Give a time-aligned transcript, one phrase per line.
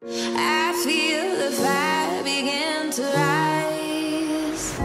[0.00, 4.78] I feel the fire begin to rise.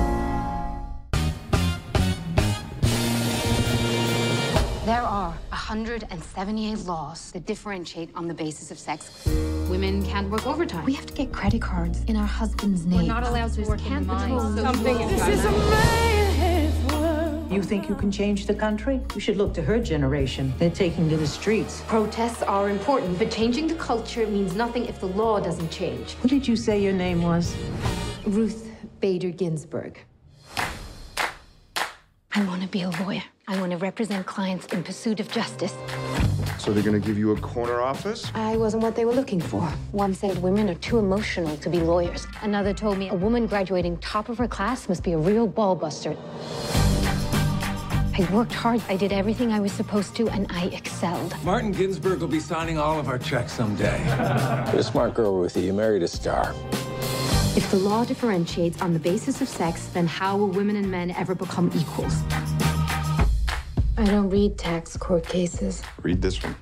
[4.85, 9.27] There are 178 laws that differentiate on the basis of sex.
[9.69, 10.83] Women can't work overtime.
[10.83, 13.01] We have to get credit cards in our husband's name.
[13.01, 14.59] We're not allowed to work in can't mines.
[14.59, 16.22] Something This is a man's world.
[17.53, 18.99] You think you can change the country?
[19.13, 20.51] You should look to her generation.
[20.57, 21.83] They're taking to the streets.
[21.85, 26.13] Protests are important, but changing the culture means nothing if the law doesn't change.
[26.15, 27.55] What did you say your name was?
[28.25, 28.71] Ruth
[29.01, 29.99] Bader Ginsburg.
[30.57, 33.21] I want to be a lawyer.
[33.47, 35.75] I want to represent clients in pursuit of justice.
[36.57, 38.31] So they're gonna give you a corner office?
[38.33, 39.61] I wasn't what they were looking for.
[39.91, 42.25] One said women are too emotional to be lawyers.
[42.41, 45.75] Another told me a woman graduating top of her class must be a real ball
[45.75, 46.17] buster.
[48.15, 48.79] I worked hard.
[48.89, 51.35] I did everything I was supposed to, and I excelled.
[51.43, 53.99] Martin Ginsburg will be signing all of our checks someday.
[54.71, 55.61] You're a smart girl, Ruthie.
[55.61, 56.53] You married a star.
[57.55, 61.09] If the law differentiates on the basis of sex, then how will women and men
[61.11, 62.21] ever become equals?
[63.97, 65.81] I don't read tax court cases.
[66.03, 66.55] Read this one.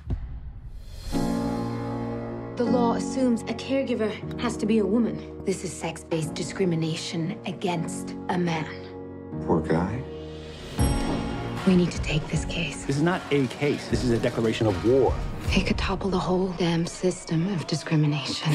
[2.56, 4.10] The law assumes a caregiver
[4.40, 5.44] has to be a woman.
[5.44, 8.66] This is sex based discrimination against a man.
[9.46, 10.02] Poor guy.
[11.66, 12.84] We need to take this case.
[12.84, 13.86] This is not a case.
[13.88, 15.14] This is a declaration of war.
[15.50, 18.52] It could topple the whole damn system of discrimination.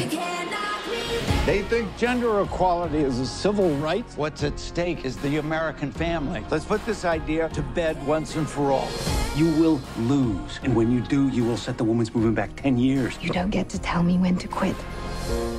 [1.45, 4.03] They think gender equality is a civil right.
[4.17, 6.43] What's at stake is the American family.
[6.51, 8.89] Let's put this idea to bed once and for all.
[9.37, 10.59] You will lose.
[10.63, 13.17] And when you do, you will set the women's movement back 10 years.
[13.21, 14.75] You don't get to tell me when to quit.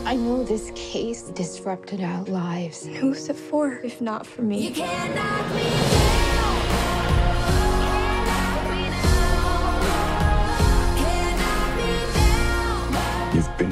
[0.05, 2.85] I know this case disrupted our lives.
[2.85, 4.75] Who's it for, if not for me?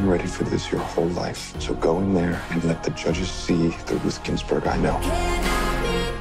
[0.06, 1.60] Been ready for this your whole life.
[1.60, 4.96] So go in there and let the judges see the Ruth Ginsburg I know.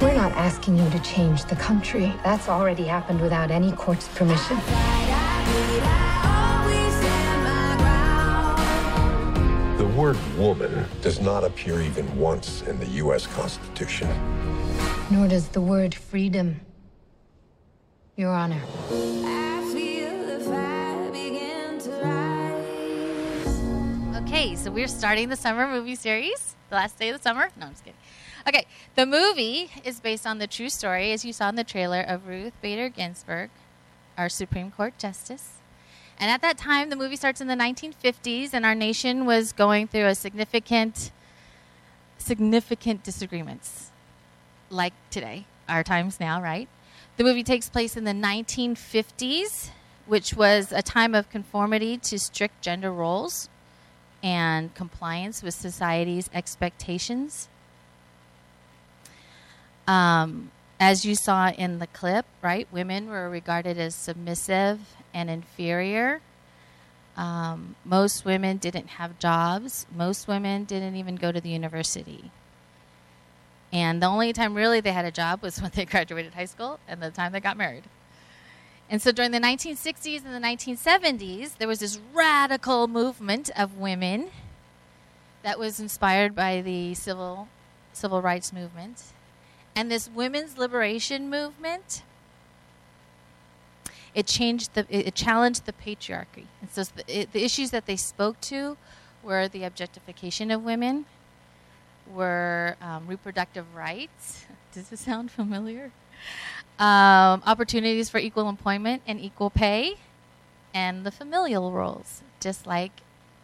[0.00, 2.12] We're not asking you to change the country.
[2.24, 4.56] That's already happened without any court's permission.
[9.78, 13.28] The word woman does not appear even once in the U.S.
[13.28, 14.08] Constitution.
[15.12, 16.60] Nor does the word freedom.
[18.16, 18.62] Your Honor.
[24.36, 27.48] Okay, so we're starting the summer movie series, the last day of the summer.
[27.58, 27.98] No, I'm just kidding.
[28.46, 32.02] Okay, the movie is based on the true story, as you saw in the trailer,
[32.02, 33.48] of Ruth Bader Ginsburg,
[34.18, 35.52] our Supreme Court Justice.
[36.18, 39.88] And at that time, the movie starts in the 1950s, and our nation was going
[39.88, 41.12] through a significant,
[42.18, 43.90] significant disagreements,
[44.68, 46.68] like today, our times now, right?
[47.16, 49.70] The movie takes place in the 1950s,
[50.04, 53.48] which was a time of conformity to strict gender roles
[54.26, 57.48] and compliance with society's expectations.
[59.86, 60.50] Um,
[60.80, 64.80] as you saw in the clip, right, women were regarded as submissive
[65.14, 66.22] and inferior.
[67.16, 69.86] Um, most women didn't have jobs.
[69.94, 72.32] Most women didn't even go to the university.
[73.72, 76.80] And the only time really they had a job was when they graduated high school
[76.88, 77.84] and the time they got married.
[78.88, 84.30] And so during the 1960s and the 1970s, there was this radical movement of women
[85.42, 87.48] that was inspired by the civil
[87.92, 89.02] civil rights movement.
[89.74, 92.02] And this women's liberation movement
[94.16, 96.46] it changed the it, challenged the patriarchy.
[96.62, 98.78] And so the, it, the issues that they spoke to
[99.22, 101.04] were the objectification of women,
[102.10, 104.46] were um, reproductive rights.
[104.72, 105.92] Does this sound familiar?
[106.78, 109.94] Um, opportunities for equal employment and equal pay,
[110.74, 112.92] and the familial roles, just like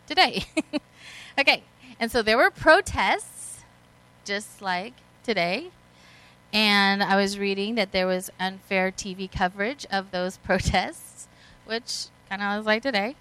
[0.06, 0.44] today.
[1.38, 1.62] okay,
[1.98, 3.65] and so there were protests,
[4.25, 4.92] just like
[5.25, 5.71] today.
[6.53, 11.26] And I was reading that there was unfair TV coverage of those protests,
[11.65, 13.16] which kind of was like today.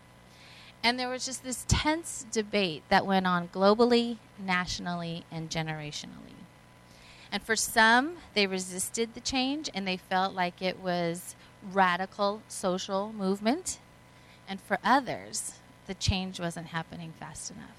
[0.83, 6.30] And there was just this tense debate that went on globally, nationally, and generationally.
[7.31, 11.35] And for some, they resisted the change and they felt like it was
[11.71, 13.79] radical social movement.
[14.47, 15.53] And for others,
[15.87, 17.77] the change wasn't happening fast enough.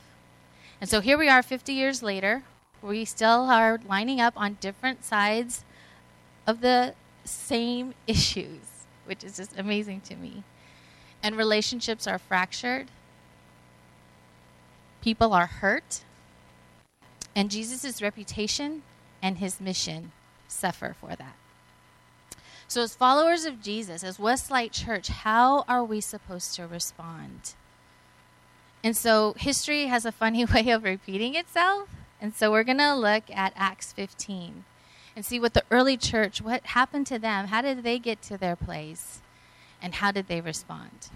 [0.80, 2.42] And so here we are 50 years later.
[2.80, 5.64] We still are lining up on different sides
[6.46, 6.94] of the
[7.24, 10.44] same issues, which is just amazing to me.
[11.22, 12.88] And relationships are fractured,
[15.02, 16.00] people are hurt,
[17.36, 18.82] and Jesus' reputation
[19.22, 20.12] and his mission
[20.48, 21.36] suffer for that.
[22.68, 27.54] So, as followers of Jesus, as Westlight Church, how are we supposed to respond?
[28.84, 31.88] And so history has a funny way of repeating itself.
[32.20, 34.64] And so we're going to look at Acts 15
[35.14, 38.38] and see what the early church, what happened to them, how did they get to
[38.38, 39.20] their place,
[39.80, 41.10] and how did they respond.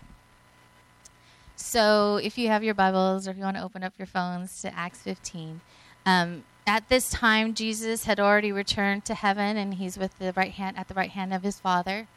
[1.55, 4.61] So if you have your Bibles or if you want to open up your phones
[4.63, 5.61] to Acts 15,
[6.05, 10.53] um, at this time Jesus had already returned to heaven and he's with the right
[10.53, 12.09] hand at the right hand of his Father.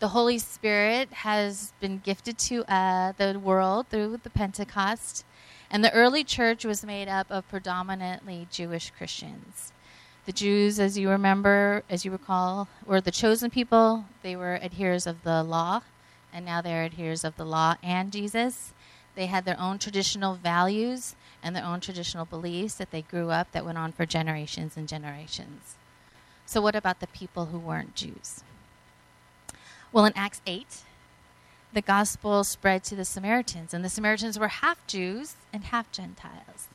[0.00, 5.24] The Holy Spirit has been gifted to uh, the world through the Pentecost,
[5.70, 9.72] and the early church was made up of predominantly Jewish Christians.
[10.26, 14.06] The Jews, as you remember, as you recall, were the chosen people.
[14.22, 15.82] They were adherers of the law,
[16.32, 18.74] and now they're adherers of the law and Jesus.
[19.14, 21.14] They had their own traditional values
[21.44, 24.88] and their own traditional beliefs that they grew up that went on for generations and
[24.88, 25.76] generations.
[26.46, 28.42] So, what about the people who weren't Jews?
[29.92, 30.78] Well, in Acts 8,
[31.72, 36.68] the gospel spread to the Samaritans, and the Samaritans were half Jews and half Gentiles.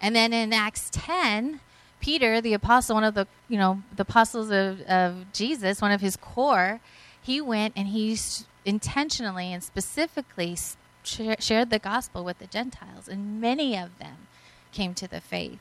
[0.00, 1.60] And then in Acts 10,
[2.00, 6.00] Peter, the apostle, one of the you know the apostles of, of Jesus, one of
[6.00, 6.80] his core,
[7.20, 8.16] he went and he
[8.64, 10.56] intentionally and specifically
[11.04, 14.26] shared the gospel with the Gentiles, and many of them
[14.72, 15.60] came to the faith.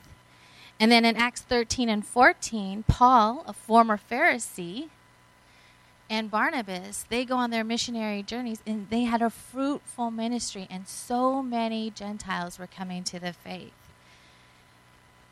[0.80, 4.90] And then in Acts 13 and 14, Paul, a former Pharisee,
[6.10, 10.88] and Barnabas, they go on their missionary journeys and they had a fruitful ministry, and
[10.88, 13.72] so many Gentiles were coming to the faith.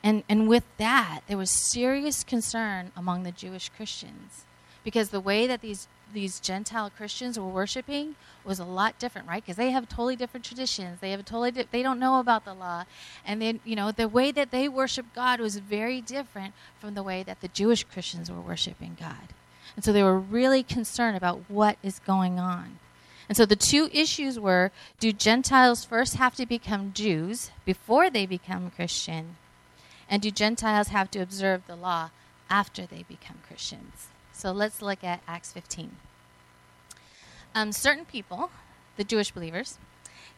[0.03, 4.45] And, and with that, there was serious concern among the Jewish Christians
[4.83, 9.43] because the way that these, these Gentile Christians were worshiping was a lot different, right?
[9.43, 10.99] Because they have totally different traditions.
[10.99, 12.85] They have totally di- they don't know about the law,
[13.25, 17.03] and then you know the way that they worship God was very different from the
[17.03, 19.33] way that the Jewish Christians were worshiping God.
[19.75, 22.79] And so they were really concerned about what is going on.
[23.29, 28.25] And so the two issues were do Gentiles first have to become Jews before they
[28.25, 29.37] become Christian?
[30.09, 32.09] And do Gentiles have to observe the law
[32.49, 34.07] after they become Christians?
[34.41, 35.97] So let's look at Acts 15.
[37.53, 38.49] Um, certain people,
[38.97, 39.77] the Jewish believers,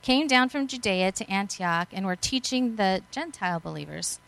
[0.01, 4.19] came down from Judea to Antioch and were teaching the Gentile believers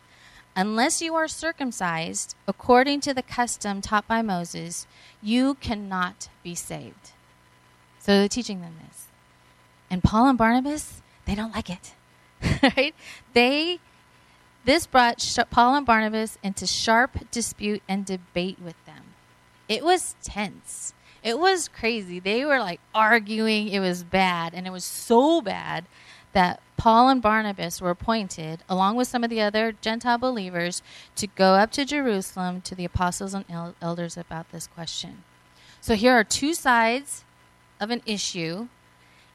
[0.55, 4.87] Unless you are circumcised according to the custom taught by Moses,
[5.21, 7.11] you cannot be saved.
[7.99, 9.07] So they're teaching them this.
[9.89, 11.93] And Paul and Barnabas, they don't like it.
[12.77, 12.95] right?
[13.33, 13.81] They
[14.63, 18.75] this brought Paul and Barnabas into sharp dispute and debate with.
[19.67, 20.93] It was tense.
[21.23, 22.19] It was crazy.
[22.19, 23.69] They were like arguing.
[23.69, 24.53] It was bad.
[24.53, 25.85] And it was so bad
[26.33, 30.83] that Paul and Barnabas were appointed, along with some of the other Gentile believers,
[31.15, 35.23] to go up to Jerusalem to the apostles and el- elders about this question.
[35.79, 37.23] So here are two sides
[37.79, 38.67] of an issue,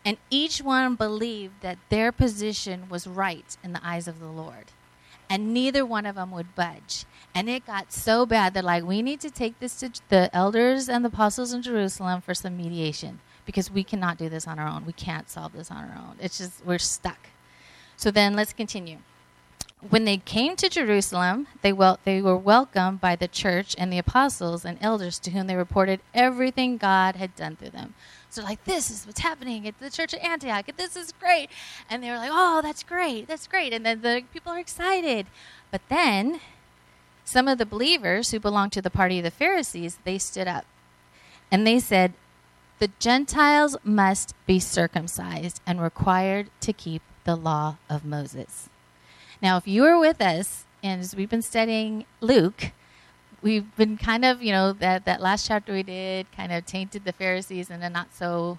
[0.05, 4.67] and each one believed that their position was right in the eyes of the Lord.
[5.31, 7.05] And neither one of them would budge.
[7.35, 10.89] And it got so bad that, like, we need to take this to the elders
[10.89, 14.67] and the apostles in Jerusalem for some mediation because we cannot do this on our
[14.67, 14.85] own.
[14.85, 16.17] We can't solve this on our own.
[16.21, 17.29] It's just, we're stuck.
[17.97, 18.99] So then let's continue.
[19.89, 23.99] When they came to Jerusalem, they, wel- they were welcomed by the church and the
[23.99, 27.95] apostles and elders to whom they reported everything God had done through them.
[28.31, 31.51] So, like, this is what's happening at the church of Antioch, this is great.
[31.89, 33.73] And they were like, oh, that's great, that's great.
[33.73, 35.27] And then the people are excited.
[35.73, 36.41] But then
[37.25, 40.65] some of the believers who belonged to the party of the Pharisees, they stood up
[41.51, 42.13] and they said,
[42.79, 48.69] the Gentiles must be circumcised and required to keep the law of Moses.
[49.43, 52.71] Now, if you were with us, and as we've been studying Luke,
[53.43, 57.05] we've been kind of, you know, that, that last chapter we did kind of tainted
[57.05, 58.59] the Pharisees in a not so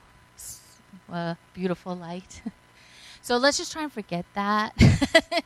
[1.12, 2.42] uh, beautiful light.
[3.24, 4.74] So let's just try and forget that.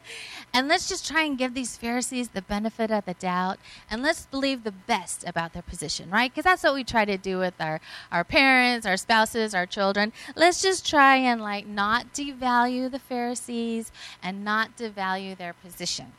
[0.53, 3.59] and let's just try and give these Pharisees the benefit of the doubt.
[3.91, 6.31] And let's believe the best about their position, right?
[6.31, 7.81] Because that's what we try to do with our,
[8.13, 10.13] our parents, our spouses, our children.
[10.37, 13.91] Let's just try and like not devalue the Pharisees
[14.23, 16.13] and not devalue their position.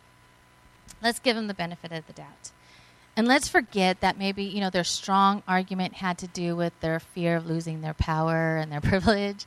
[1.03, 2.51] Let's give them the benefit of the doubt.
[3.17, 7.01] And let's forget that maybe, you know, their strong argument had to do with their
[7.01, 9.47] fear of losing their power and their privilege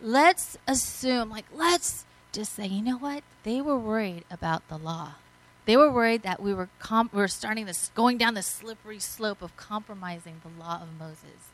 [0.00, 3.22] let's assume, like, let's just say, you know what?
[3.42, 5.14] They were worried about the law.
[5.66, 9.42] They were worried that we were we were starting this going down the slippery slope
[9.42, 11.50] of compromising the law of Moses.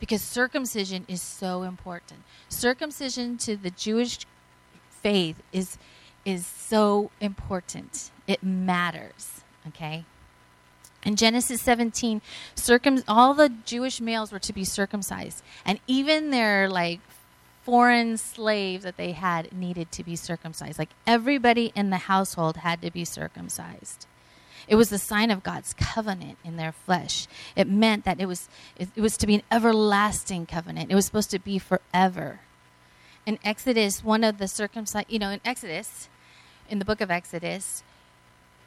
[0.00, 2.20] Because circumcision is so important.
[2.48, 4.18] Circumcision to the Jewish
[4.88, 5.78] faith is
[6.24, 8.10] is so important.
[8.26, 10.04] It matters, okay?
[11.04, 12.22] In Genesis 17,
[12.54, 17.00] circum all the Jewish males were to be circumcised, and even their like
[17.62, 20.78] foreign slaves that they had needed to be circumcised.
[20.78, 24.06] Like everybody in the household had to be circumcised.
[24.68, 27.26] It was the sign of God's covenant in their flesh.
[27.56, 30.90] It meant that it was it, it was to be an everlasting covenant.
[30.90, 32.40] It was supposed to be forever.
[33.26, 36.08] In Exodus, one of the circumcised, you know, in Exodus,
[36.68, 37.82] in the book of Exodus,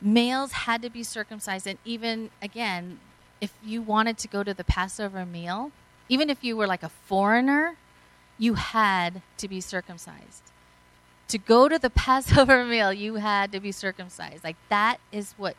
[0.02, 3.00] males had to be circumcised and even again,
[3.42, 5.72] if you wanted to go to the Passover meal,
[6.10, 7.76] even if you were like a foreigner,
[8.38, 10.44] you had to be circumcised.
[11.30, 14.44] To go to the Passover meal, you had to be circumcised.
[14.44, 15.56] Like that is what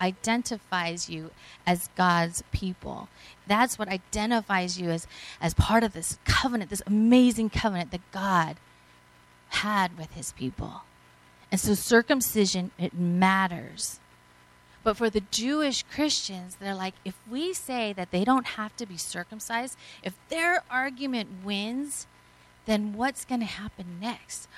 [0.00, 1.30] identifies you
[1.66, 3.08] as God's people.
[3.46, 5.06] That's what identifies you as,
[5.40, 8.56] as part of this covenant, this amazing covenant that God
[9.50, 10.82] had with his people.
[11.50, 13.98] And so circumcision, it matters.
[14.82, 18.86] But for the Jewish Christians, they're like, if we say that they don't have to
[18.86, 22.06] be circumcised, if their argument wins,
[22.66, 24.48] then what's going to happen next?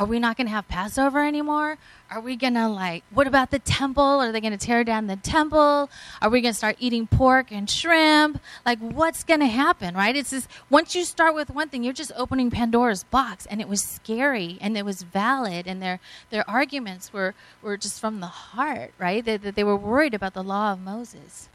[0.00, 1.76] Are we not going to have Passover anymore?
[2.10, 4.02] Are we going to, like, what about the temple?
[4.02, 5.90] Are they going to tear down the temple?
[6.22, 8.40] Are we going to start eating pork and shrimp?
[8.64, 10.16] Like, what's going to happen, right?
[10.16, 13.44] It's just, once you start with one thing, you're just opening Pandora's box.
[13.44, 15.66] And it was scary and it was valid.
[15.66, 19.22] And their, their arguments were, were just from the heart, right?
[19.22, 21.50] That they, they were worried about the law of Moses.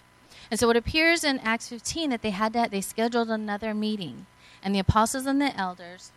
[0.51, 4.27] And so it appears in Acts 15 that they had that, they scheduled another meeting.
[4.61, 6.11] And the apostles and the elders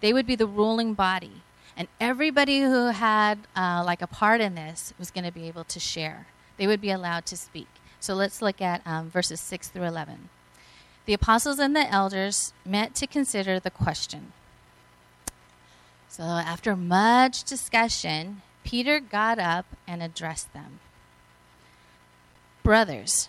[0.00, 1.42] they would be the ruling body.
[1.76, 5.64] And everybody who had uh, like a part in this was going to be able
[5.64, 6.26] to share.
[6.56, 7.68] They would be allowed to speak.
[8.00, 10.28] So let's look at um, verses 6 through 11.
[11.04, 14.32] The apostles and the elders met to consider the question.
[16.08, 20.80] So after much discussion, Peter got up and addressed them.
[22.62, 23.28] Brothers,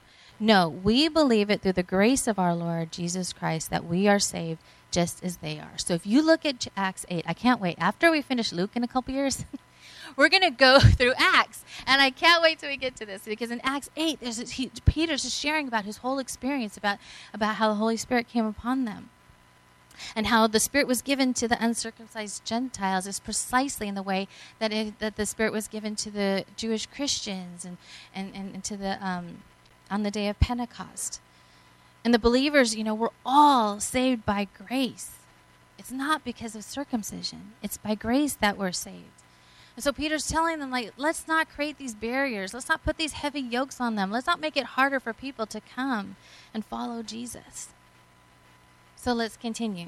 [0.43, 4.17] No, we believe it through the grace of our Lord Jesus Christ that we are
[4.17, 5.77] saved just as they are.
[5.77, 7.75] So if you look at Acts 8, I can't wait.
[7.77, 9.45] After we finish Luke in a couple years,
[10.17, 11.63] we're going to go through Acts.
[11.85, 14.51] And I can't wait till we get to this because in Acts 8, there's this,
[14.53, 16.97] he, Peter's just sharing about his whole experience, about,
[17.35, 19.11] about how the Holy Spirit came upon them.
[20.15, 24.27] And how the Spirit was given to the uncircumcised Gentiles is precisely in the way
[24.57, 27.77] that, it, that the Spirit was given to the Jewish Christians and,
[28.15, 29.43] and, and, and to the um,
[29.91, 31.19] on the day of Pentecost.
[32.03, 35.11] And the believers, you know, we're all saved by grace.
[35.77, 39.21] It's not because of circumcision, it's by grace that we're saved.
[39.75, 42.53] And so Peter's telling them, like, let's not create these barriers.
[42.53, 44.11] Let's not put these heavy yokes on them.
[44.11, 46.17] Let's not make it harder for people to come
[46.53, 47.69] and follow Jesus.
[48.95, 49.87] So let's continue.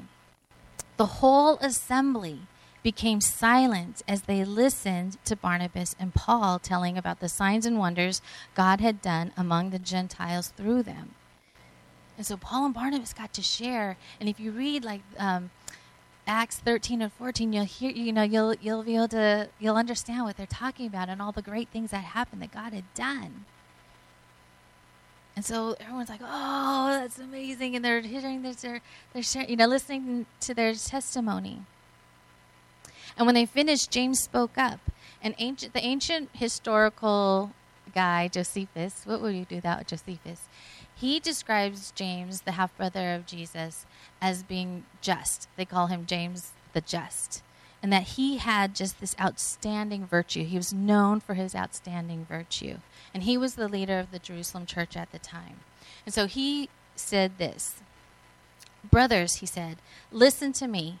[0.96, 2.40] The whole assembly
[2.84, 8.20] became silent as they listened to Barnabas and Paul telling about the signs and wonders
[8.54, 11.14] God had done among the Gentiles through them.
[12.16, 13.96] And so Paul and Barnabas got to share.
[14.20, 15.50] And if you read like um,
[16.26, 20.24] Acts 13 and 14, you'll hear, you know, you'll you'll be able to you'll understand
[20.24, 23.46] what they're talking about and all the great things that happened that God had done.
[25.34, 28.80] And so everyone's like, "Oh, that's amazing!" And they're hearing this, they're
[29.12, 31.62] they're sharing, you know, listening to their testimony.
[33.16, 34.80] And when they finished, James spoke up.
[35.22, 37.52] And ancient, the ancient historical
[37.94, 40.42] guy, Josephus, what would you do that with Josephus?
[40.94, 43.86] He describes James, the half brother of Jesus,
[44.20, 45.48] as being just.
[45.56, 47.42] They call him James the Just.
[47.82, 50.44] And that he had just this outstanding virtue.
[50.44, 52.78] He was known for his outstanding virtue.
[53.12, 55.60] And he was the leader of the Jerusalem church at the time.
[56.06, 57.76] And so he said this
[58.90, 59.78] Brothers, he said,
[60.12, 60.98] listen to me.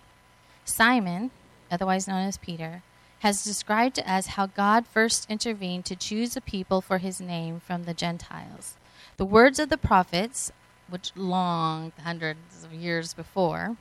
[0.64, 1.30] Simon,
[1.74, 2.82] otherwise known as Peter,
[3.18, 7.58] has described to us how God first intervened to choose a people for his name
[7.58, 8.76] from the Gentiles.
[9.16, 10.52] The words of the prophets,
[10.88, 13.76] which long hundreds of years before,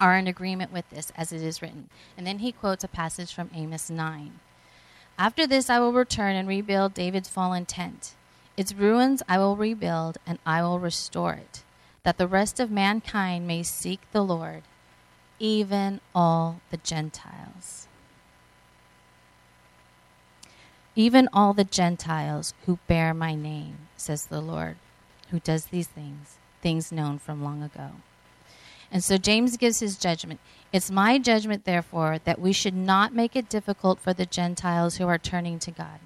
[0.00, 1.88] are in agreement with this as it is written.
[2.16, 4.40] And then he quotes a passage from Amos 9.
[5.18, 8.14] After this, I will return and rebuild David's fallen tent.
[8.56, 11.62] Its ruins I will rebuild, and I will restore it,
[12.04, 14.62] that the rest of mankind may seek the Lord
[15.38, 17.88] even all the Gentiles.
[20.94, 24.76] Even all the Gentiles who bear my name, says the Lord,
[25.30, 27.90] who does these things, things known from long ago.
[28.90, 30.40] And so James gives his judgment.
[30.72, 35.06] It's my judgment, therefore, that we should not make it difficult for the Gentiles who
[35.06, 36.00] are turning to God.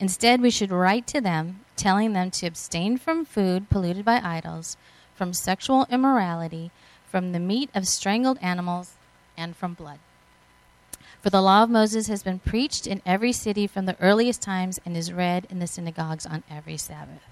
[0.00, 4.76] Instead, we should write to them, telling them to abstain from food polluted by idols,
[5.14, 6.70] from sexual immorality,
[7.08, 8.92] from the meat of strangled animals,
[9.36, 9.98] and from blood.
[11.22, 14.78] For the law of Moses has been preached in every city from the earliest times
[14.84, 17.22] and is read in the synagogues on every Sabbath.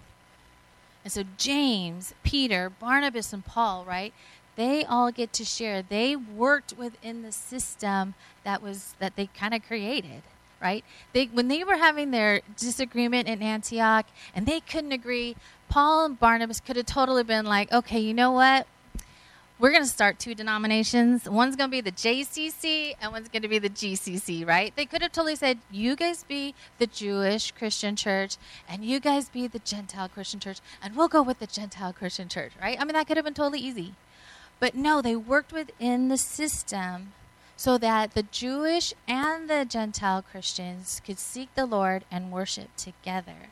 [1.05, 4.13] And so James, Peter, Barnabas, and Paul, right?
[4.57, 5.83] They all get to share.
[5.83, 8.15] They worked within the system
[8.45, 10.23] that was that they kind of created,
[10.63, 10.85] right?
[11.13, 15.37] They when they were having their disagreement in Antioch and they couldn't agree,
[15.69, 18.67] Paul and Barnabas could have totally been like, "Okay, you know what?
[19.59, 21.29] We're going to start two denominations.
[21.29, 24.75] One's going to be the JCC and one's going to be the GCC, right?
[24.75, 28.37] They could have totally said, you guys be the Jewish Christian church
[28.69, 32.29] and you guys be the Gentile Christian church and we'll go with the Gentile Christian
[32.29, 32.77] church, right?
[32.81, 33.95] I mean, that could have been totally easy.
[34.59, 37.13] But no, they worked within the system
[37.57, 43.51] so that the Jewish and the Gentile Christians could seek the Lord and worship together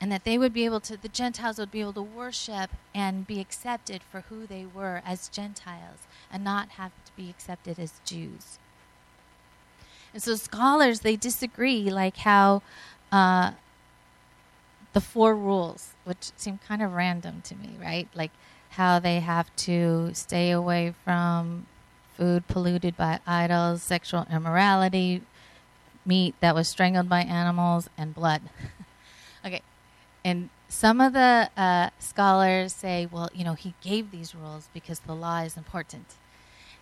[0.00, 3.26] and that they would be able to the gentiles would be able to worship and
[3.26, 8.00] be accepted for who they were as gentiles and not have to be accepted as
[8.04, 8.58] jews.
[10.12, 12.62] And so scholars they disagree like how
[13.10, 13.52] uh,
[14.92, 18.08] the four rules which seem kind of random to me right?
[18.14, 18.32] Like
[18.70, 21.66] how they have to stay away from
[22.16, 25.22] food polluted by idols sexual immorality
[26.04, 28.42] meat that was strangled by animals and blood.
[29.44, 29.62] Okay
[30.26, 34.98] and some of the uh, scholars say, well, you know, he gave these rules because
[34.98, 36.16] the law is important.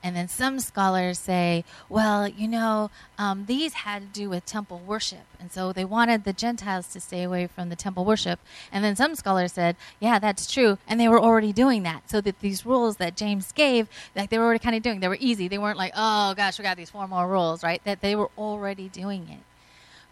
[0.02, 4.80] And then some scholars say, well, you know, um, these had to do with temple
[4.86, 5.26] worship.
[5.38, 8.40] And so they wanted the Gentiles to stay away from the temple worship.
[8.72, 10.78] And then some scholars said, yeah, that's true.
[10.88, 12.08] And they were already doing that.
[12.08, 15.08] So that these rules that James gave, like they were already kind of doing, they
[15.08, 15.48] were easy.
[15.48, 17.84] They weren't like, oh gosh, we got these four more rules, right?
[17.84, 19.40] That they were already doing it.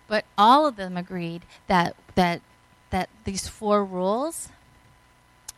[0.06, 2.42] But all of them agreed that, that
[2.92, 4.50] that these four rules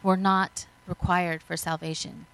[0.02, 2.26] were not required for salvation.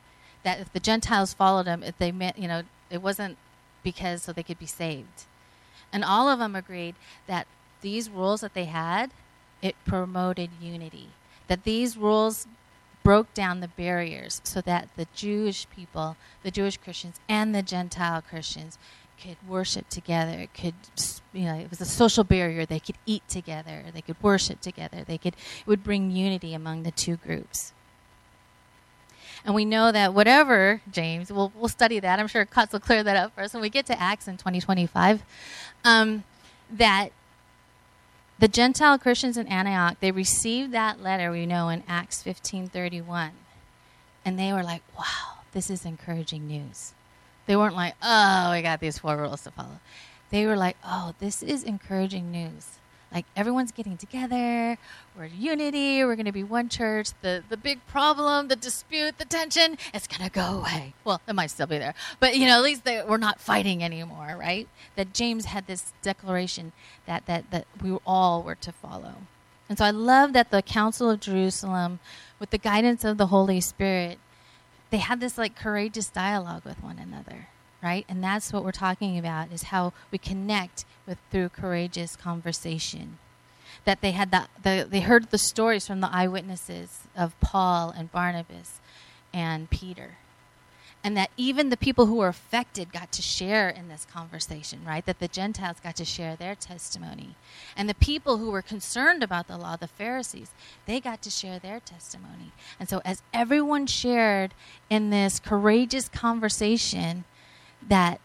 [0.44, 3.38] That if the Gentiles followed them, if they meant, you know, it wasn't
[3.82, 5.24] because so they could be saved.
[5.92, 6.94] And all of them agreed
[7.26, 7.46] that
[7.80, 9.10] these rules that they had,
[9.62, 11.08] it promoted unity.
[11.48, 12.46] That these rules
[13.02, 18.22] broke down the barriers so that the Jewish people, the Jewish Christians, and the Gentile
[18.22, 18.78] Christians
[19.20, 20.38] could worship together.
[20.38, 20.74] It could
[21.32, 21.54] you know?
[21.54, 22.66] It was a social barrier.
[22.66, 23.84] They could eat together.
[23.92, 25.04] They could worship together.
[25.06, 25.34] They could.
[25.34, 27.72] It would bring unity among the two groups.
[29.44, 32.18] And we know that whatever James, we'll we'll study that.
[32.18, 34.36] I'm sure Cuts will clear that up for us when we get to Acts in
[34.36, 35.22] 2025.
[35.84, 36.24] Um,
[36.70, 37.10] that
[38.38, 41.30] the Gentile Christians in Antioch they received that letter.
[41.30, 43.30] We know in Acts 15:31,
[44.24, 46.92] and they were like, "Wow, this is encouraging news."
[47.46, 49.80] They weren't like, oh, we got these four rules to follow.
[50.30, 52.78] They were like, oh, this is encouraging news.
[53.12, 54.78] Like everyone's getting together,
[55.18, 57.10] we're unity, we're going to be one church.
[57.22, 60.94] The the big problem, the dispute, the tension, it's going to go away.
[61.04, 63.82] Well, it might still be there, but you know, at least they, we're not fighting
[63.82, 64.68] anymore, right?
[64.94, 66.70] That James had this declaration
[67.06, 69.14] that that that we all were to follow.
[69.68, 71.98] And so I love that the Council of Jerusalem,
[72.38, 74.18] with the guidance of the Holy Spirit,
[74.90, 77.48] they had this like courageous dialogue with one another
[77.82, 78.04] right?
[78.08, 83.18] And that's what we're talking about is how we connect with through courageous conversation.
[83.84, 88.12] That they had that the they heard the stories from the eyewitnesses of paul and
[88.12, 88.80] barnabas
[89.32, 90.18] and peter
[91.02, 95.04] and that even the people who were affected got to share in this conversation, right?
[95.06, 97.36] That the Gentiles got to share their testimony.
[97.74, 100.50] And the people who were concerned about the law, the Pharisees,
[100.84, 102.52] they got to share their testimony.
[102.78, 104.52] And so, as everyone shared
[104.90, 107.24] in this courageous conversation,
[107.88, 108.20] that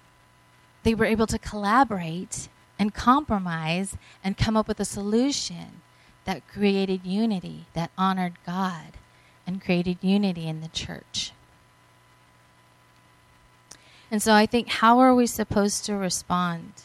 [0.83, 5.81] they were able to collaborate and compromise and come up with a solution
[6.25, 8.97] that created unity, that honored God,
[9.47, 11.31] and created unity in the church.
[14.11, 16.83] And so I think, how are we supposed to respond?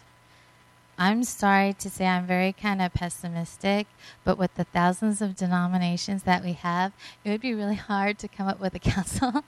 [0.98, 3.86] I'm sorry to say I'm very kind of pessimistic,
[4.22, 6.92] but with the thousands of denominations that we have,
[7.24, 9.44] it would be really hard to come up with a council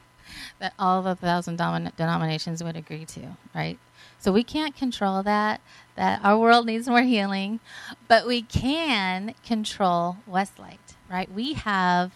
[0.60, 3.78] that all the thousand denominations would agree to, right?
[4.18, 5.60] So we can't control that.
[5.96, 7.60] That our world needs more healing,
[8.08, 11.30] but we can control Westlight, right?
[11.30, 12.12] We have,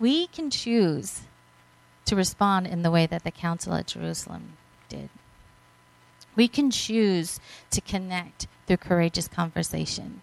[0.00, 1.22] we can choose
[2.06, 4.54] to respond in the way that the Council at Jerusalem
[4.90, 5.08] did.
[6.36, 10.20] We can choose to connect through courageous conversation.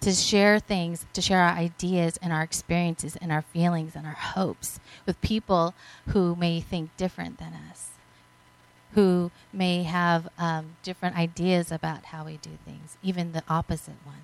[0.00, 4.12] to share things, to share our ideas and our experiences and our feelings and our
[4.12, 5.74] hopes with people
[6.08, 7.90] who may think different than us,
[8.92, 14.22] who may have um, different ideas about how we do things, even the opposite ones.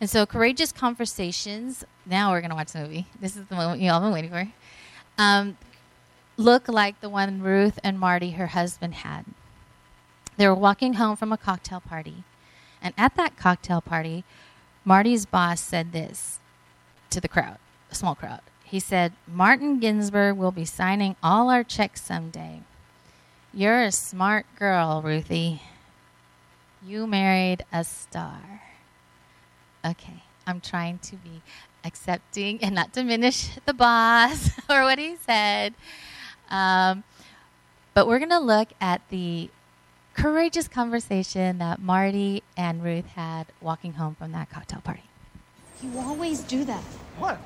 [0.00, 3.06] And so, Courageous Conversations, now we're going to watch the movie.
[3.20, 4.48] This is the moment you all have been waiting for.
[5.18, 5.56] Um,
[6.36, 9.24] look like the one Ruth and Marty, her husband, had.
[10.36, 12.24] They were walking home from a cocktail party.
[12.82, 14.24] And at that cocktail party,
[14.84, 16.38] Marty's boss said this
[17.10, 17.58] to the crowd,
[17.90, 18.40] a small crowd.
[18.64, 22.60] He said, Martin Ginsburg will be signing all our checks someday.
[23.52, 25.62] You're a smart girl, Ruthie.
[26.84, 28.62] You married a star.
[29.84, 31.40] Okay, I'm trying to be
[31.84, 35.74] accepting and not diminish the boss or what he said.
[36.50, 37.04] Um,
[37.94, 39.50] but we're going to look at the
[40.14, 45.02] courageous conversation that Marty and Ruth had walking home from that cocktail party.
[45.82, 46.82] You always do that.
[47.18, 47.38] What?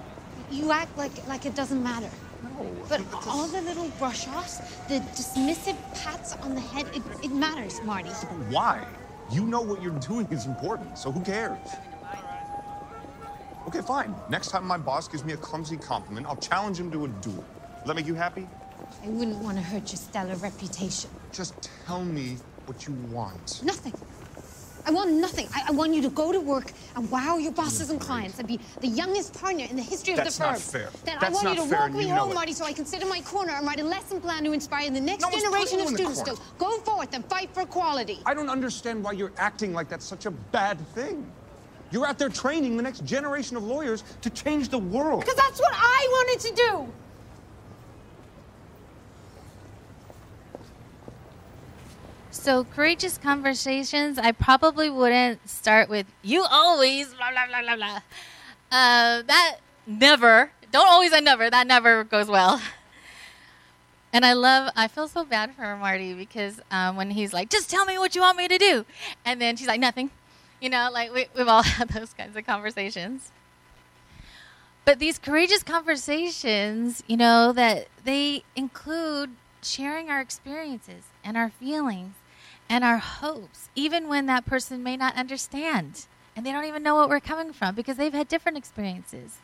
[0.51, 2.09] You act like like it doesn't matter.
[2.43, 2.67] No.
[2.89, 4.59] But all the little brush offs,
[4.89, 8.11] the dismissive pats on the head, it, it matters, Marty.
[8.51, 8.87] Why?
[9.31, 11.59] You know what you're doing is important, so who cares?
[13.67, 14.15] Okay, fine.
[14.31, 17.35] Next time my boss gives me a clumsy compliment, I'll challenge him to a duel.
[17.35, 18.49] Will that make you happy?
[19.05, 21.11] I wouldn't want to hurt your stellar reputation.
[21.33, 23.63] Just tell me what you want.
[23.65, 23.93] Nothing.
[24.87, 25.47] I want nothing.
[25.55, 28.49] I, I want you to go to work and wow your bosses and clients and
[28.49, 30.53] be the youngest partner in the history of That's the firm.
[30.55, 30.91] That's not fair.
[31.05, 32.33] Then I That's want not you to walk me home.
[32.33, 34.91] Marty, so I can sit in my corner and write a lesson plan to inspire
[34.91, 37.53] the next No generation of putting you in the students to go forth and fight
[37.53, 38.21] for equality.
[38.25, 41.31] I don't understand why you're acting like that's such a bad thing.
[41.91, 45.21] You're out there training the next generation of lawyers to change the world.
[45.21, 46.93] Because that's what I wanted to do.
[52.49, 57.97] So, courageous conversations, I probably wouldn't start with, you always, blah, blah, blah, blah, blah.
[58.73, 59.57] Uh, that
[59.87, 62.59] never, don't always and never, that never goes well.
[64.15, 67.69] And I love, I feel so bad for Marty because um, when he's like, just
[67.69, 68.87] tell me what you want me to do.
[69.27, 70.11] And then she's like, nothing.
[70.59, 73.31] You know, like we, we've all had those kinds of conversations.
[74.87, 82.15] But these courageous conversations, you know, that they include sharing our experiences and our feelings
[82.69, 86.07] and our hopes, even when that person may not understand
[86.39, 89.39] and they don't even know what we're coming from because they've had different experiences.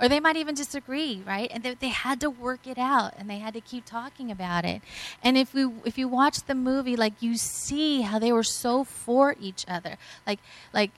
[0.00, 1.50] Or they might even disagree, right?
[1.52, 4.64] And they, they had to work it out and they had to keep talking about
[4.64, 4.80] it.
[5.24, 8.84] And if we if you watch the movie, like you see how they were so
[8.84, 9.96] for each other.
[10.24, 10.38] Like
[10.72, 10.92] like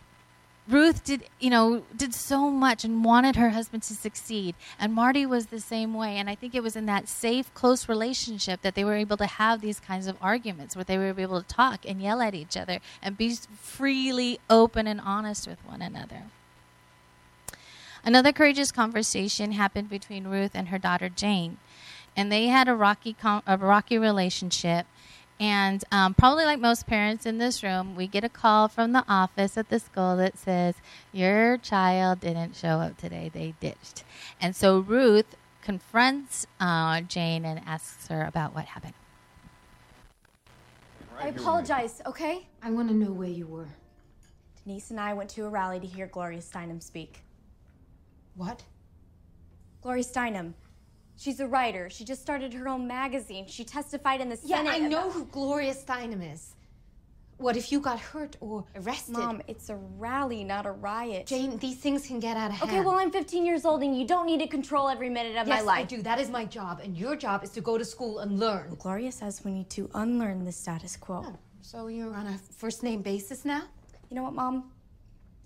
[0.68, 4.54] Ruth did, you know, did so much and wanted her husband to succeed.
[4.78, 6.16] And Marty was the same way.
[6.16, 9.26] And I think it was in that safe, close relationship that they were able to
[9.26, 12.54] have these kinds of arguments where they were able to talk and yell at each
[12.54, 16.24] other and be freely open and honest with one another.
[18.04, 21.57] Another courageous conversation happened between Ruth and her daughter Jane.
[22.14, 24.87] And they had a rocky, a rocky relationship.
[25.40, 29.05] And um, probably like most parents in this room, we get a call from the
[29.09, 30.74] office at the school that says,
[31.12, 33.31] Your child didn't show up today.
[33.33, 34.03] They ditched.
[34.40, 38.94] And so Ruth confronts uh, Jane and asks her about what happened.
[41.20, 42.46] I apologize, okay?
[42.62, 43.68] I want to know where you were.
[44.64, 47.22] Denise and I went to a rally to hear Gloria Steinem speak.
[48.37, 48.62] What?
[49.83, 50.55] Gloria Steinem.
[51.18, 51.90] She's a writer.
[51.90, 53.46] She just started her own magazine.
[53.48, 54.64] She testified in the Senate.
[54.64, 54.72] Yeah.
[54.72, 56.54] I know who Gloria Steinem is.
[57.38, 59.12] What if you got hurt or arrested?
[59.12, 61.26] Mom, it's a rally, not a riot.
[61.26, 62.70] Jane, these things can get out of hand.
[62.70, 65.48] Okay, well, I'm 15 years old and you don't need to control every minute of
[65.48, 65.78] yes, my life.
[65.90, 66.02] Yes, I do.
[66.02, 68.74] That is my job, and your job is to go to school and learn.
[68.78, 71.24] Gloria says we need to unlearn the status quo.
[71.26, 73.62] Oh, so you're on a first name basis now?
[74.09, 74.72] You know what, Mom?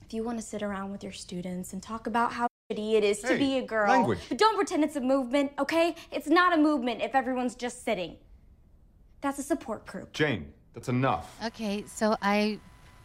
[0.02, 2.46] If you want to sit around with your students and talk about how
[2.78, 4.18] it is to be a girl, language.
[4.28, 5.94] but don't pretend it's a movement, okay?
[6.10, 8.16] It's not a movement if everyone's just sitting.
[9.20, 10.12] That's a support group.
[10.12, 11.36] Jane, that's enough.
[11.46, 12.58] Okay, so I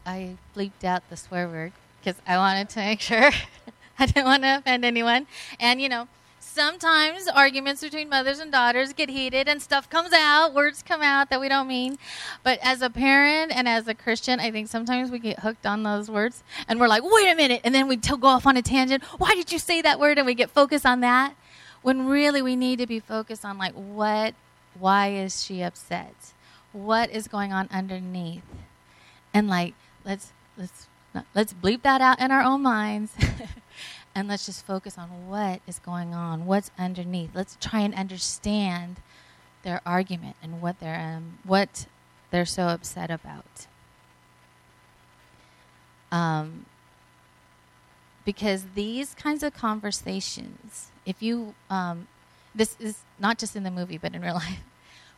[0.05, 3.31] I bleeped out the swear word because I wanted to make sure
[3.99, 5.27] I didn't want to offend anyone.
[5.59, 6.07] And you know,
[6.57, 11.29] sometimes arguments between mothers and daughters get heated and stuff comes out, words come out
[11.29, 11.97] that we don't mean.
[12.43, 15.83] But as a parent and as a Christian, I think sometimes we get hooked on
[15.83, 18.57] those words and we're like, "Wait a minute." And then we t- go off on
[18.57, 19.03] a tangent.
[19.17, 20.17] Why did you say that word?
[20.17, 21.35] And we get focused on that
[21.81, 24.33] when really we need to be focused on like what
[24.79, 26.33] why is she upset?
[26.73, 28.43] What is going on underneath?
[29.33, 30.87] and like let's let's
[31.35, 33.11] let's bleep that out in our own minds
[34.17, 37.29] and let's just focus on what is going on what's underneath.
[37.35, 38.97] Let's try and understand
[39.61, 41.85] their argument and what they're um, what
[42.31, 43.67] they're so upset about.
[46.11, 46.65] Um,
[48.25, 52.07] because these kinds of conversations, if you, um,
[52.55, 54.63] this is not just in the movie, but in real life,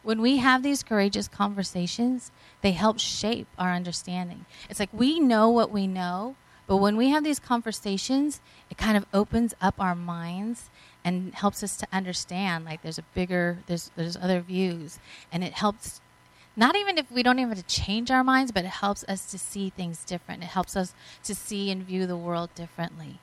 [0.04, 2.32] when we have these courageous conversations,
[2.62, 4.46] they help shape our understanding.
[4.70, 6.36] It's like we know what we know,
[6.70, 10.70] but when we have these conversations, it kind of opens up our minds
[11.04, 15.00] and helps us to understand like there's a bigger there's there's other views
[15.32, 16.00] and it helps
[16.56, 19.32] not even if we don't even have to change our minds, but it helps us
[19.32, 20.44] to see things different.
[20.44, 23.18] It helps us to see and view the world differently.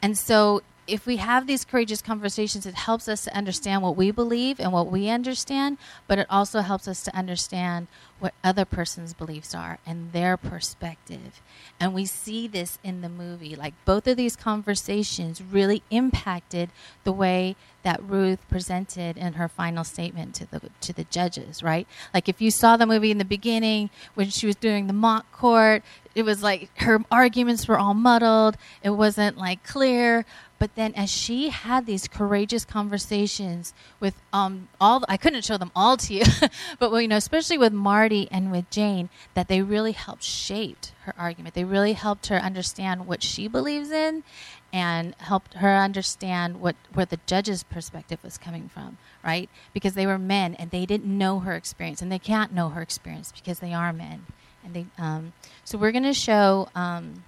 [0.00, 4.10] And so if we have these courageous conversations, it helps us to understand what we
[4.10, 9.14] believe and what we understand, but it also helps us to understand what other person's
[9.14, 11.40] beliefs are and their perspective.
[11.78, 13.54] And we see this in the movie.
[13.54, 16.70] Like both of these conversations really impacted
[17.04, 21.86] the way that Ruth presented in her final statement to the to the judges, right?
[22.12, 25.30] Like if you saw the movie in the beginning when she was doing the mock
[25.32, 25.82] court,
[26.14, 28.56] it was like her arguments were all muddled.
[28.82, 30.26] It wasn't like clear.
[30.58, 35.70] But then, as she had these courageous conversations with um, all, I couldn't show them
[35.74, 36.24] all to you,
[36.78, 40.78] but well, you know, especially with Marty and with Jane, that they really helped shape
[41.02, 41.54] her argument.
[41.54, 44.24] They really helped her understand what she believes in,
[44.72, 49.48] and helped her understand what where the judge's perspective was coming from, right?
[49.72, 52.82] Because they were men and they didn't know her experience, and they can't know her
[52.82, 54.26] experience because they are men.
[54.64, 55.32] And they, um,
[55.64, 56.68] so we're going to show.
[56.74, 57.22] Um,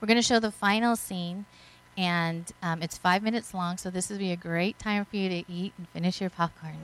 [0.00, 1.44] we're going to show the final scene,
[1.96, 5.28] and um, it's five minutes long, so this would be a great time for you
[5.28, 6.76] to eat and finish your popcorn.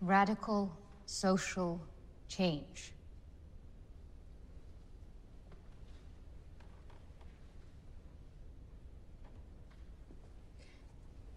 [0.00, 1.80] Radical social
[2.28, 2.93] change.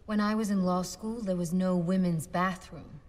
[0.08, 3.02] When I was in law school, there was no women's bathroom.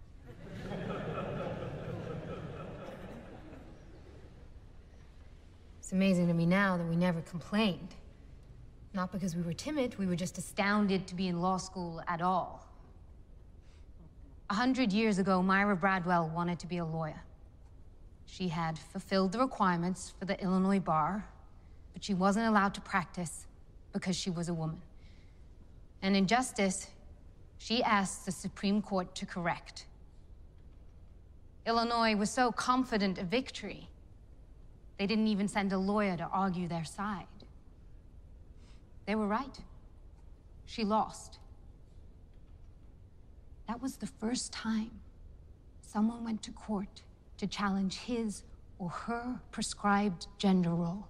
[5.78, 7.94] It's amazing to me now that we never complained.
[8.94, 12.20] Not because we were timid, we were just astounded to be in law school at
[12.20, 12.66] all.
[14.50, 17.22] A hundred years ago, Myra Bradwell wanted to be a lawyer.
[18.26, 21.28] She had fulfilled the requirements for the Illinois bar,
[21.92, 23.46] but she wasn't allowed to practice
[23.92, 24.82] because she was a woman.
[26.02, 26.88] An injustice
[27.58, 29.86] she asked the Supreme Court to correct.
[31.66, 33.88] Illinois was so confident of victory,
[34.98, 37.26] they didn't even send a lawyer to argue their side.
[39.06, 39.58] They were right.
[40.66, 41.38] She lost.
[43.68, 44.90] That was the first time
[45.80, 47.02] someone went to court
[47.38, 48.42] to challenge his
[48.78, 51.06] or her prescribed gender role.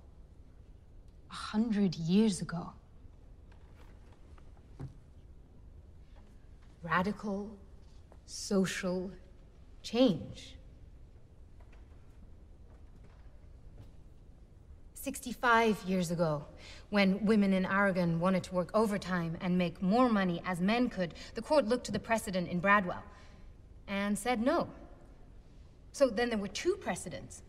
[1.30, 2.72] A hundred years ago.
[6.82, 7.50] Radical
[8.26, 9.10] social
[9.82, 10.54] change.
[14.94, 16.44] 65 years ago,
[16.90, 21.14] when women in Oregon wanted to work overtime and make more money as men could,
[21.34, 23.02] the court looked to the precedent in Bradwell
[23.86, 24.68] and said no.
[25.92, 27.42] So then there were two precedents,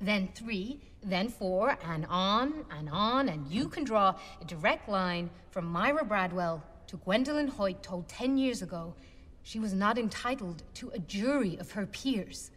[0.00, 5.28] then three, then four, and on and on, and you can draw a direct line
[5.50, 8.94] from Myra Bradwell to Gwendolyn Hoyt told 10 years ago
[9.42, 12.50] she was not entitled to a jury of her peers.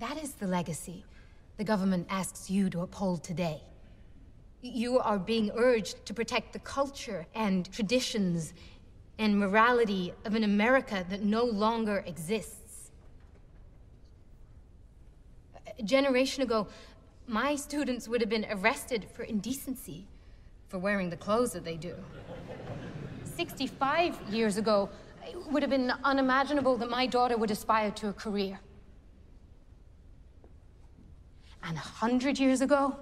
[0.00, 1.04] That is the legacy
[1.58, 3.62] the government asks you to uphold today.
[4.62, 8.54] You are being urged to protect the culture and traditions
[9.18, 12.90] and morality of an America that no longer exists.
[15.78, 16.68] A generation ago,
[17.26, 20.06] my students would have been arrested for indecency
[20.68, 21.94] for wearing the clothes that they do.
[23.24, 24.88] 65 years ago,
[25.26, 28.60] it would have been unimaginable that my daughter would aspire to a career.
[31.62, 32.96] And a hundred years ago,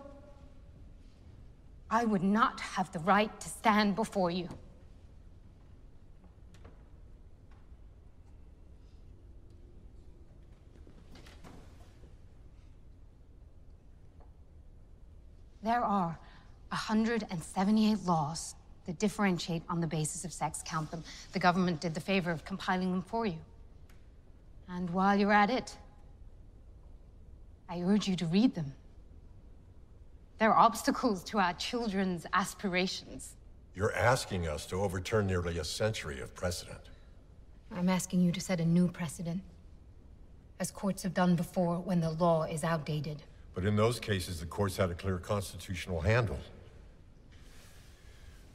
[1.91, 4.49] I would not have the right to stand before you.
[15.63, 16.17] There are
[16.77, 18.55] 178 laws
[18.87, 20.63] that differentiate on the basis of sex.
[20.65, 21.03] Count them.
[21.33, 23.39] The government did the favor of compiling them for you.
[24.69, 25.77] And while you're at it,
[27.69, 28.73] I urge you to read them.
[30.39, 33.37] They're obstacles to our children's aspirations.
[33.75, 36.91] You're asking us to overturn nearly a century of precedent.
[37.75, 39.41] I'm asking you to set a new precedent,
[40.61, 43.23] as courts have done before when the law is outdated.
[43.55, 46.39] But in those cases, the courts had a clear constitutional handle.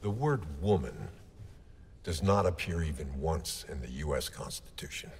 [0.02, 1.08] The word woman
[2.02, 4.28] does not appear even once in the U.S.
[4.28, 5.12] Constitution.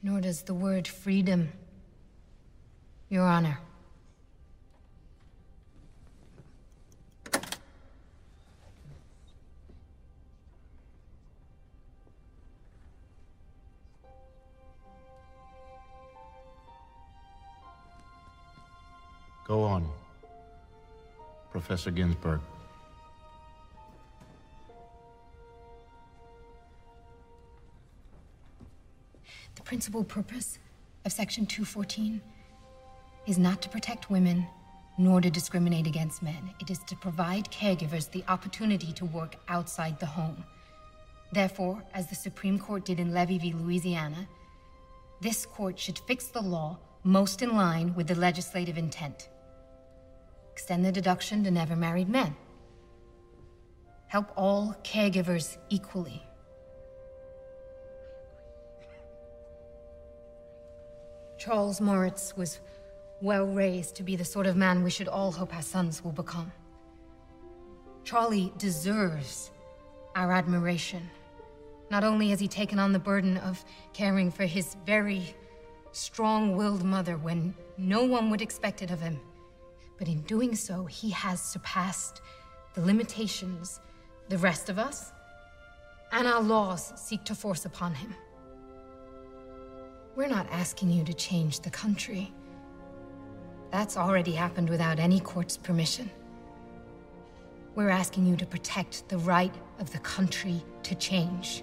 [0.00, 1.48] Nor does the word freedom,
[3.08, 3.58] Your Honor.
[19.48, 19.88] Go on,
[21.56, 22.40] Professor Ginsburg.
[29.54, 30.58] The principal purpose
[31.06, 32.20] of Section 214
[33.26, 34.46] is not to protect women
[34.98, 36.50] nor to discriminate against men.
[36.60, 40.44] It is to provide caregivers the opportunity to work outside the home.
[41.32, 43.54] Therefore, as the Supreme Court did in Levy v.
[43.54, 44.28] Louisiana,
[45.22, 49.30] this court should fix the law most in line with the legislative intent.
[50.56, 52.34] Extend the deduction to never married men.
[54.06, 56.22] Help all caregivers equally.
[61.36, 62.60] Charles Moritz was
[63.20, 66.12] well raised to be the sort of man we should all hope our sons will
[66.12, 66.50] become.
[68.04, 69.50] Charlie deserves
[70.14, 71.10] our admiration.
[71.90, 75.34] Not only has he taken on the burden of caring for his very
[75.92, 79.20] strong willed mother when no one would expect it of him,
[79.98, 82.20] but in doing so, he has surpassed
[82.74, 83.80] the limitations
[84.28, 85.12] the rest of us
[86.12, 88.14] and our laws seek to force upon him.
[90.14, 92.32] We're not asking you to change the country.
[93.70, 96.10] That's already happened without any court's permission.
[97.74, 101.62] We're asking you to protect the right of the country to change.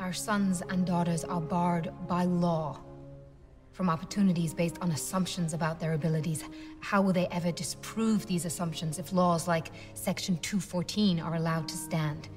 [0.00, 2.80] Our sons and daughters are barred by law
[3.74, 6.44] from opportunities based on assumptions about their abilities.
[6.78, 11.76] How will they ever disprove these assumptions if laws like Section 214 are allowed to
[11.76, 12.28] stand?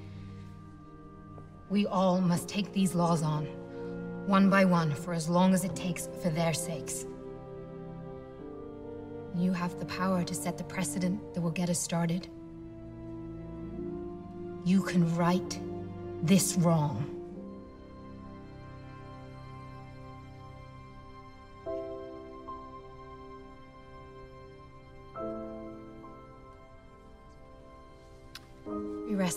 [1.70, 3.46] We all must take these laws on,
[4.26, 7.06] one by one, for as long as it takes for their sakes.
[9.36, 12.28] You have the power to set the precedent that will get us started.
[14.66, 15.60] You can right
[16.24, 17.17] this wrong.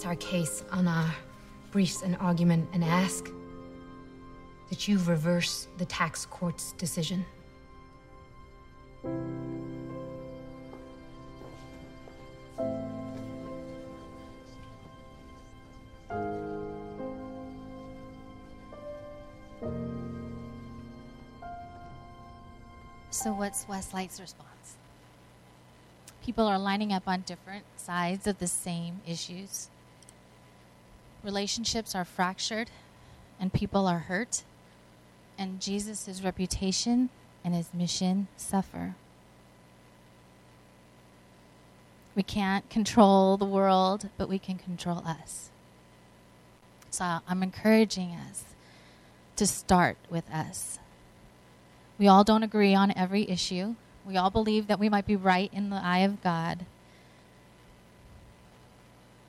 [0.01, 1.15] Rest our case on our
[1.73, 3.29] briefs and argument and ask
[4.71, 7.25] that you reverse the tax court's decision.
[23.11, 24.77] So, what's Westlight's response?
[26.25, 29.69] People are lining up on different sides of the same issues.
[31.23, 32.71] Relationships are fractured,
[33.39, 34.43] and people are hurt,
[35.39, 37.11] and Jesus' reputation
[37.45, 38.95] and his mission suffer.
[42.15, 45.51] We can't control the world, but we can control us.
[46.91, 48.45] So I'm encouraging us
[49.37, 50.79] to start with us.
[51.99, 53.75] We all don't agree on every issue.
[54.07, 56.65] We all believe that we might be right in the eye of God.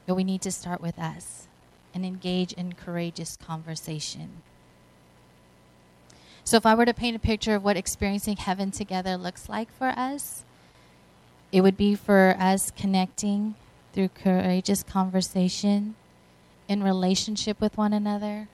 [0.07, 1.47] But we need to start with us
[1.93, 4.41] and engage in courageous conversation.
[6.43, 9.71] So, if I were to paint a picture of what experiencing heaven together looks like
[9.71, 10.43] for us,
[11.51, 13.55] it would be for us connecting
[13.93, 15.95] through courageous conversation
[16.67, 18.47] in relationship with one another,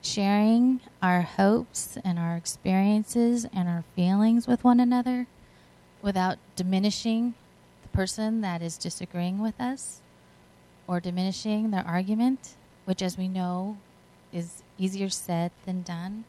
[0.00, 5.26] sharing our hopes and our experiences and our feelings with one another
[6.00, 7.34] without diminishing
[7.82, 10.00] the person that is disagreeing with us
[10.86, 12.54] or diminishing their argument,
[12.88, 13.76] which, as we know,
[14.32, 16.24] is easier said than done.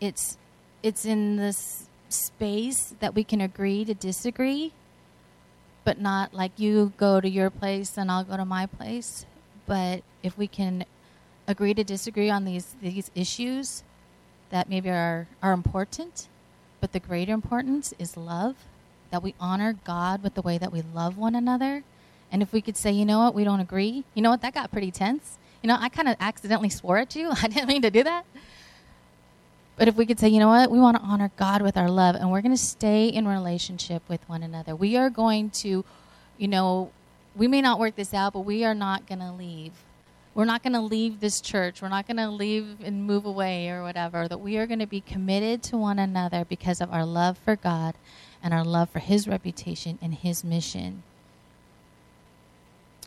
[0.00, 0.38] It's
[0.80, 4.72] it's in this space that we can agree to disagree,
[5.82, 9.26] but not like you go to your place and I'll go to my place.
[9.66, 10.84] But if we can
[11.48, 13.82] agree to disagree on these these issues
[14.50, 16.28] that maybe are are important,
[16.80, 18.54] but the greater importance is love,
[19.10, 21.82] that we honor God with the way that we love one another.
[22.32, 24.54] And if we could say, you know what, we don't agree, you know what, that
[24.54, 25.38] got pretty tense.
[25.62, 27.30] You know, I kind of accidentally swore at you.
[27.42, 28.24] I didn't mean to do that.
[29.76, 31.90] But if we could say, you know what, we want to honor God with our
[31.90, 34.76] love and we're going to stay in relationship with one another.
[34.76, 35.84] We are going to,
[36.36, 36.92] you know,
[37.34, 39.72] we may not work this out, but we are not going to leave
[40.34, 41.82] we're not going to leave this church.
[41.82, 44.28] We're not going to leave and move away or whatever.
[44.28, 47.56] That we are going to be committed to one another because of our love for
[47.56, 47.96] God
[48.42, 51.02] and our love for His reputation and His mission.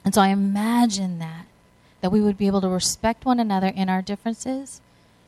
[0.06, 1.46] And so I imagine that,
[2.02, 4.82] that we would be able to respect one another in our differences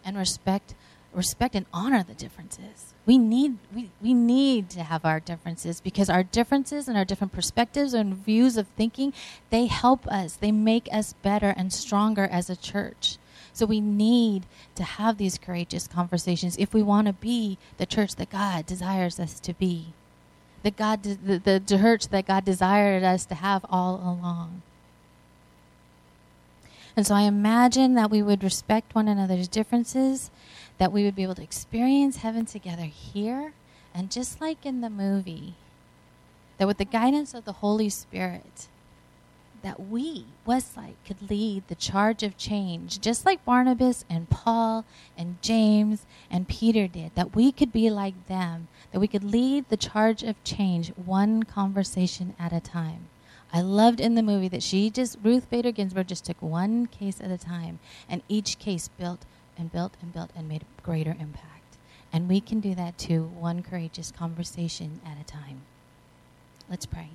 [0.04, 0.76] and respect,
[1.14, 2.94] respect and honor the differences.
[3.06, 7.34] We need, we, we need to have our differences because our differences and our different
[7.34, 9.14] perspectives and views of thinking,
[9.50, 10.36] they help us.
[10.36, 13.18] They make us better and stronger as a church.
[13.54, 14.46] So we need
[14.76, 19.20] to have these courageous conversations if we want to be the church that God desires
[19.20, 19.94] us to be.
[20.66, 24.64] The God the, the church that God desired us to have all along.
[26.98, 30.32] And so I imagine that we would respect one another's differences
[30.80, 33.54] that we would be able to experience heaven together here.
[33.94, 35.54] And just like in the movie,
[36.58, 38.68] that with the guidance of the Holy Spirit,
[39.66, 44.86] that we, Westside, could lead the charge of change, just like Barnabas and Paul
[45.18, 49.68] and James and Peter did, that we could be like them, that we could lead
[49.68, 53.08] the charge of change one conversation at a time.
[53.52, 57.20] I loved in the movie that she just, Ruth Bader Ginsburg just took one case
[57.20, 59.26] at a time, and each case built
[59.58, 61.78] and built and built and made a greater impact.
[62.14, 65.62] And we can do that too, one courageous conversation at a time.
[66.70, 67.10] Let's pray.